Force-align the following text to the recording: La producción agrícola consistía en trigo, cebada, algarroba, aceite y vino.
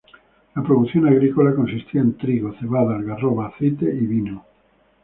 La 0.55 0.63
producción 0.63 1.05
agrícola 1.07 1.53
consistía 1.53 2.01
en 2.01 2.17
trigo, 2.17 2.53
cebada, 2.59 2.95
algarroba, 2.95 3.49
aceite 3.49 3.85
y 3.85 4.07
vino. 4.07 4.43